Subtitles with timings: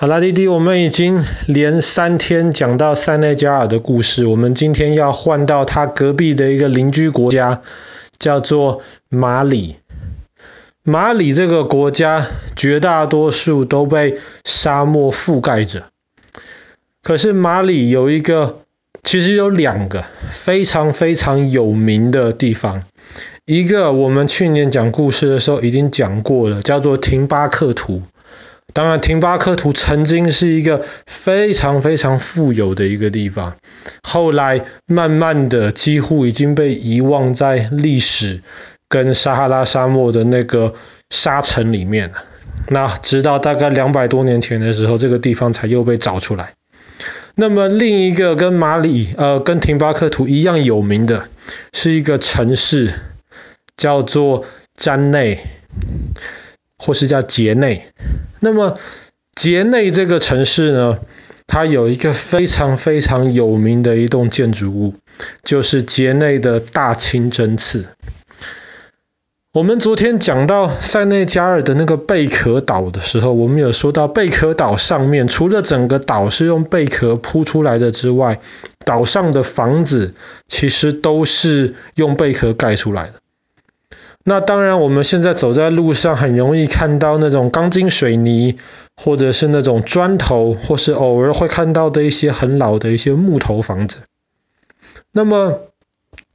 [0.00, 7.62] 好啦，弟弟，我们已经连三天讲到塞内加尔的故事，我们今天要换到他隔壁的一个邻居国家，
[8.16, 9.74] 叫做马里。
[10.84, 12.24] 马里这个国家
[12.54, 15.88] 绝大多数都被沙漠覆盖着，
[17.02, 18.60] 可是马里有一个，
[19.02, 22.84] 其实有两个非常非常有名的地方，
[23.44, 28.02] 一个我们去年讲故事的时候已经讲过了，叫做廷巴克图。
[28.74, 33.56] 当然，廷巴克图曾经是一个非常非常富有的一个地方，
[34.02, 38.42] 后来慢慢的几乎已经被遗忘在历史
[38.88, 40.74] 跟撒哈拉沙漠的那个
[41.10, 42.24] 沙尘里面了。
[42.68, 46.52] 那直到大概两百多年前的时候，这个地方才又被找出来。
[47.34, 51.28] 那么另一个跟马里呃跟廷巴克图一样有名的
[51.72, 52.94] 是一个城市，
[53.76, 54.44] 叫做
[54.76, 55.38] 詹内。
[56.78, 57.88] 或是叫杰内，
[58.40, 58.78] 那么
[59.34, 60.98] 杰内这个城市呢，
[61.46, 64.94] 它有一个非常非常有名的一栋建筑物，
[65.42, 67.86] 就是杰内的大清真寺。
[69.50, 78.40] 我们昨天讲到塞内加尔的那个贝壳岛的时候，我们有说到贝壳岛上面除了整个岛是用贝壳铺出来的之外，
[78.84, 80.14] 岛上的房子
[80.46, 83.14] 其实都是用贝壳盖出来的。
[84.28, 88.58] 那当然，我们现在走在路上，很容易看到那种钢筋水泥，
[88.94, 93.96] 或者是那种砖头，或是偶尔会看到的一些很老的一些木头房子。
[95.12, 95.60] 那么，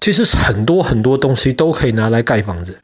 [0.00, 2.80] 其实很多很多东西都可以拿来盖房子。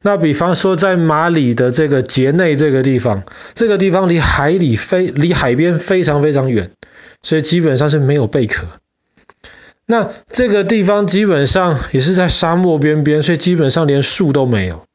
[0.00, 6.70] 那比方说，在马里的这个杰内这个地方，这个地方离海里非离海边非常非常远，
[7.24, 8.68] 所以基本上是没有贝壳。
[9.86, 14.86] 那这个地方基本上也是在沙漠边边，所以基本上连树都没有。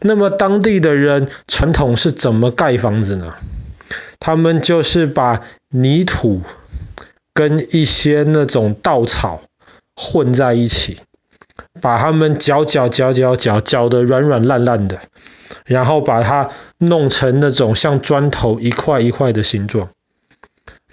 [0.00, 3.34] 那么当地的人传统是怎么盖房子呢？
[4.20, 6.42] 他们就是把泥土
[7.32, 9.42] 跟一些那种稻草
[9.96, 10.98] 混在一起，
[11.80, 15.00] 把它们搅搅搅搅搅搅得软软烂烂的，
[15.64, 19.90] 然后把它弄成那种像砖头一块一块的形状。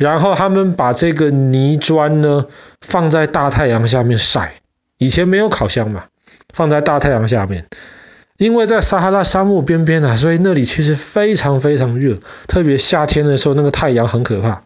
[0.02, 2.48] 然后他们把这个泥砖呢，
[2.82, 4.56] 放在大太阳下面晒。
[4.98, 6.06] 以前没有烤箱嘛，
[6.52, 7.68] 放在大太阳下面。
[8.38, 12.18] 因为在撒哈拉沙漠边边啊，所以那里其实非常非常热，
[12.48, 14.64] 特别夏天的时候，那个太阳很可怕。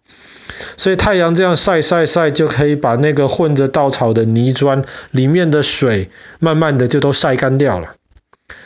[0.78, 6.08] 所以太阳这样晒晒晒，就可以把那个混着稻草的泥砖里面的水，
[6.38, 7.96] 慢慢的就都晒干掉了。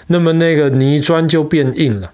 [0.06, 2.12] 那么那个泥砖就变硬了。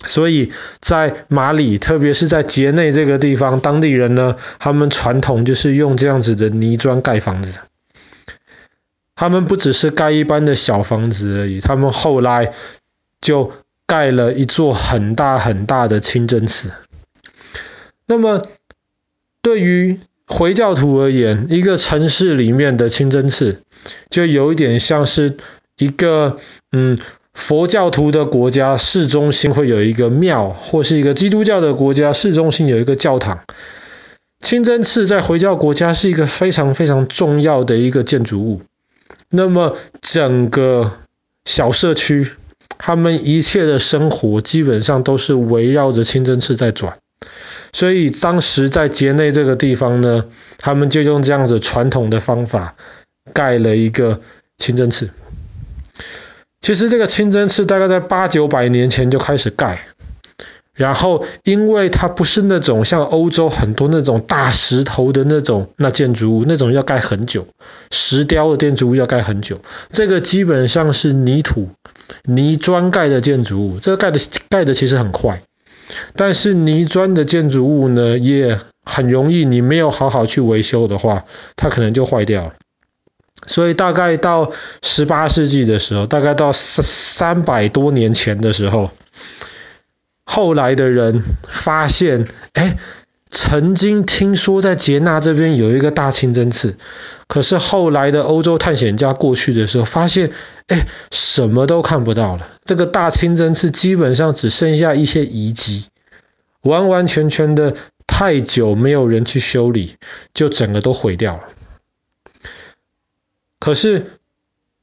[0.00, 7.60] 所以在马里，特别是在杰内这个地方，当地人呢，他们传统就是用这样子的泥砖盖房子。
[9.14, 12.52] 他们不只是盖一般的小房子而已，他们后来
[13.20, 13.52] 就
[13.86, 16.72] 盖了一座很大很大的清真寺。
[18.06, 18.42] 那么，
[19.40, 23.62] 对于回教徒而言，一个城市里面的清真寺，
[24.10, 25.38] 就有一点像是
[25.78, 26.38] 一个
[26.72, 26.98] 嗯。
[27.34, 33.40] 佛教徒的国家市中心会有一个庙，或是一个基督教的国家市中心有一个教堂。
[34.40, 38.62] 清真寺在回教国家是一个非常非常重要的一个建筑物。
[39.30, 40.92] 那么整个
[41.44, 42.30] 小社区，
[42.78, 46.98] 他们一切的生活基本上都是围绕着清真寺在转。
[47.72, 50.26] 所以当时在杰内这个地方呢，
[50.58, 52.76] 他们就用这样子传统的方法
[53.32, 54.20] 盖了一个
[54.56, 55.10] 清真寺。
[56.64, 59.80] 其实这个清真寺大概在八九百年前就开始盖，
[60.72, 67.46] 然后因为它不是那种像欧洲很多那种大石头的那种那建筑物，那种要盖很久，
[67.90, 69.60] 石雕的建筑物要盖很久，
[69.92, 71.68] 这个基本上是泥土
[72.22, 75.42] 泥砖盖的建筑物，这个盖的盖的其实很快，
[76.16, 81.26] 但是泥砖的建筑物呢也很容易，你没有好好去维修的话，
[81.56, 82.54] 它可能就坏掉了。
[83.46, 84.52] 所以大概到
[84.82, 88.90] 十八世纪的时候，大概到三三百多年前的时候，
[90.24, 92.78] 后来的人发现，哎，
[93.30, 96.76] 曾经听说在杰纳这边有一个大清真寺，
[97.26, 100.30] 可是后来的欧洲探险家过去的时候，发现，
[100.68, 102.48] 哎，什么都看不到了。
[102.64, 105.86] 这个大清真寺基本上只剩下一些遗迹，
[106.62, 107.74] 完完全全的
[108.06, 109.96] 太久没有人去修理，
[110.32, 111.42] 就整个都毁掉了。
[113.64, 114.18] 可是，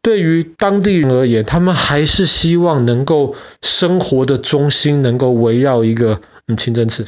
[0.02, 7.06] 对于当地人而言，他们还是希望能够生活的中心能够围绕一个嗯清真寺。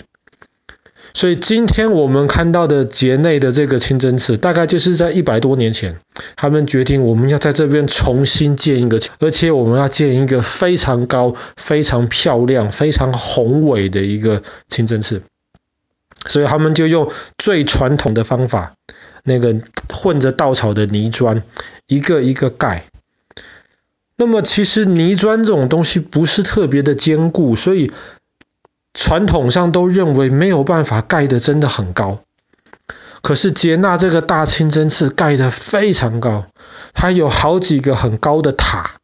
[1.16, 5.98] 所以今天我们看到的节内的这个清真寺，大概就是在一百多年前，
[6.36, 15.24] 他们决定我们要在这边重新建一个，而且我们要建一个非常高、非常漂亮、非常宏伟的一个清真寺。
[16.28, 18.76] 所以他们就用最传统的方法，
[19.24, 19.56] 那个
[20.04, 21.44] 混着稻草的泥砖，
[21.88, 22.84] 一个一个盖。
[24.18, 27.92] 那么其实泥砖这种东西不是特别的坚固，所以。
[28.96, 32.20] 传统上都认为没有办法盖得真的很高，
[33.24, 36.46] 可是杰纳这个大清真寺盖得非常高，
[36.94, 39.00] 它有好几个很高的塔，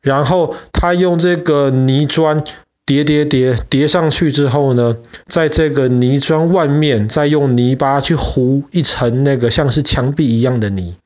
[0.00, 2.44] 然后他用这个泥砖
[2.86, 4.96] 叠叠叠叠上去之后呢，
[5.26, 10.96] 在这个泥砖外面再用泥巴去糊一层那个像是墙壁一样的泥，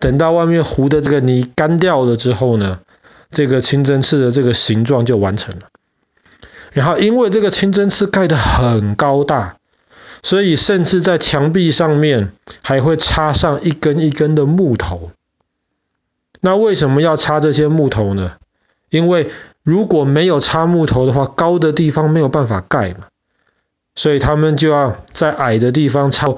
[0.00, 2.80] 等到外面糊的这个泥干掉了之后呢，
[3.30, 5.68] 这个清真寺的这个形状就完成了。
[6.72, 9.56] 然后，因为这个清真寺盖得很高大，
[10.24, 12.32] 所以甚至在墙壁上面
[12.62, 15.12] 还会插上一根一根的木头。
[16.40, 18.32] 那为什么要插这些木头呢？
[18.88, 19.30] 因为
[19.70, 23.06] 如果没有插木头的话，高的地方没有办法盖嘛，
[23.94, 26.34] 所以他们就要在矮的地方插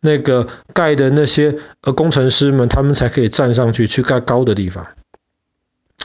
[0.00, 4.86] 那个盖的那些呃工程师们，他们才可以站上去去盖高的地方。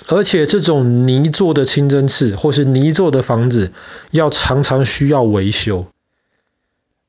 [0.07, 3.72] 而且这种泥做的清真寺或是泥做的房子，
[4.10, 5.86] 要常常需要维修。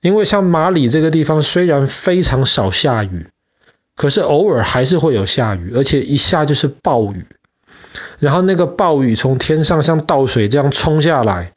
[0.03, 3.29] 因为像马里这个地方虽然非常少下雨，
[3.97, 7.25] 可是偶尔还是会有下雨，而且一下就是暴雨。
[8.19, 11.53] 然后那个暴雨从天上像倒水这样冲下来，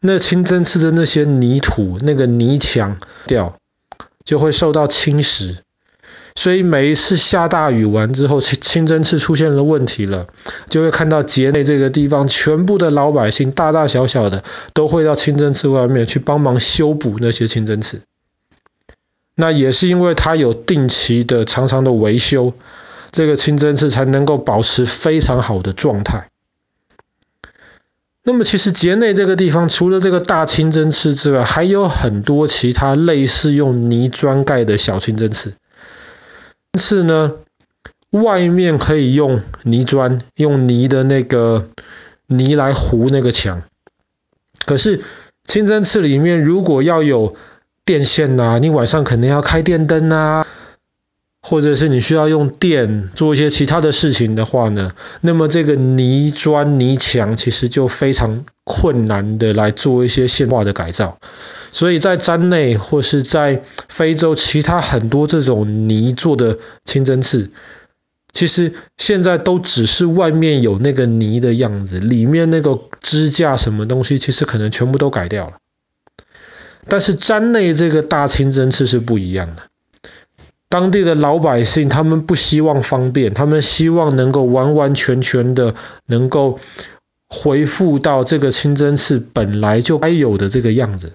[0.00, 3.56] 那清真寺的那些泥土、那个泥墙掉，
[4.24, 5.56] 就会受到侵蚀。
[6.36, 10.26] 所以每一次下大雨完之后，清清真寺出现了问题了，
[10.68, 14.42] 就会看到节内这个地方，全部的老百姓大大小小的
[14.72, 18.00] 都会到清真寺外面去帮忙修补那些清真寺。
[19.36, 22.52] 那也是因为它有定期的、常常的维修，
[23.14, 26.30] 这个清真寺才能够保持非常好的状态。
[28.24, 35.54] 那么其实节内这个地方，除了这个大清真寺之外，还有很多其他类似用泥砖盖的小清真寺。
[36.76, 37.34] 是呢，
[38.10, 41.68] 外面可以用泥砖，用泥的那个
[42.26, 43.62] 泥来糊那个墙。
[44.66, 45.02] 可是
[45.44, 47.36] 清真寺里面如果要有
[47.84, 50.44] 电线呐，你晚上可能要开电灯呐，
[51.46, 61.18] 或者是你需要用电做一些其他的事情的话呢，那么这个泥砖泥墙其实就非常困难的来做一些现化的改造。
[61.70, 67.50] 所以在詹内或是在非洲其他很多这种泥做的清真寺，
[68.32, 75.58] 其实现在都只是外面有那个泥的样子，里面那个支架什么东西，其实可能全部都改掉了。
[76.88, 79.64] 但是詹内这个大清真寺是不一样的，
[80.74, 86.58] 当地的老百姓他们不希望方便，他们希望能够完完全全的能够
[87.28, 91.12] 恢复到这个清真寺本来就该有的这个样子。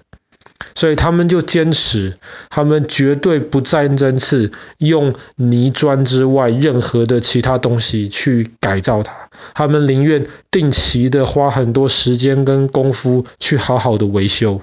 [0.74, 2.16] 所以他们就坚持，
[2.48, 9.28] 他们绝对不在清真寺用泥砖之外任何的其他东西去改造它。
[9.52, 14.62] 他们宁愿定期的花很多时间跟功夫去好好的维修。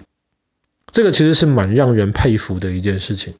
[0.91, 3.35] 这个其实是蛮让人佩服的一件事情。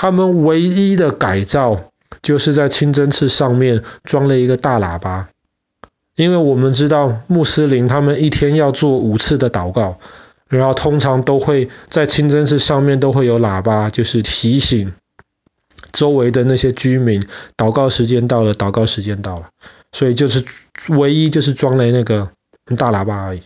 [0.00, 1.78] 他们唯一的改造
[2.22, 5.28] 就是在清真寺上面装了一个大喇叭，
[6.16, 9.98] 因为我们知道穆斯林他们一天要做五次的祷告。
[10.48, 14.94] 然后通常都会在清真寺上面都会有喇叭，就是提醒
[15.92, 17.22] 周围的那些居民，
[17.58, 19.50] 祷告时间到了，祷告时间到了。
[19.92, 20.42] 所以就是
[20.88, 22.30] 唯一就是装了那个
[22.78, 23.42] 大喇叭而已。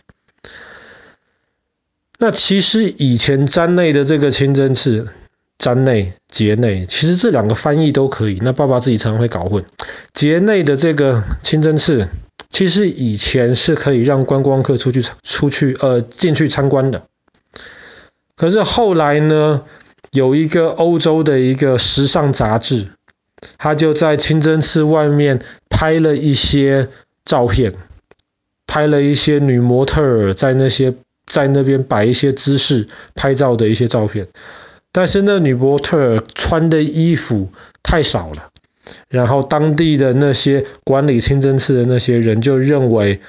[2.17, 5.09] 那其实以前詹内的这个清真寺，
[5.57, 8.39] 詹内、节内，其实这两个翻译都可以。
[8.41, 9.65] 那爸爸自己常常会搞混。
[10.13, 12.07] 节内的这个清真寺。
[12.47, 17.03] 其实以前是可以让观光客出去出去呃进去参观的，
[18.37, 19.63] 可是后来呢，
[20.11, 22.89] 有一个欧洲的一个时尚杂志，
[23.57, 26.87] 他就在清真寺外面拍了一些
[27.25, 27.73] 照片，
[28.67, 30.93] 拍了一些女模特儿在那些
[31.25, 34.27] 在那边摆一些姿势拍照的一些照片，
[34.95, 37.49] 但是那女模特穿的衣服
[37.83, 38.47] 太少了。
[39.09, 43.19] 然后当地的那些管理清真寺的那些人就认为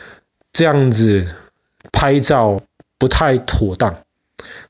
[0.53, 1.27] 这样子
[1.91, 2.61] 拍照
[3.01, 3.97] 不太妥当，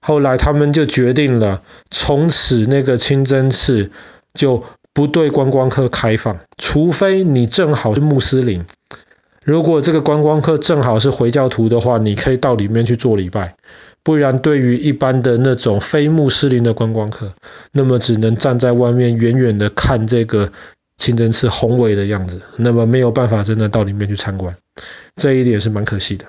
[0.01, 1.61] 后来他们就决定了，
[1.91, 3.91] 从此那个清真寺
[4.33, 8.65] 就不对观光客开放，除非你正好是穆斯林。
[9.45, 13.55] 如果这个观光客正好是回教徒的话，你可以到里面去做礼拜。
[14.07, 17.35] 不然对于一般的那种非穆斯林的观光客，
[17.73, 20.53] 那么只能站在外面远远的看这个
[20.97, 24.57] 清真寺宏伟的样子，那么没有办法真的到里面去参观，
[25.17, 26.27] 这一点是蛮可惜的。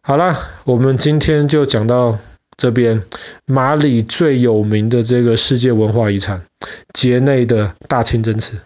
[0.00, 2.18] 好了，我们今天就讲到
[2.56, 3.02] 这边，
[3.44, 6.46] 马里最有名的这个世界文化遗产——
[6.94, 8.62] 杰内的大清真寺。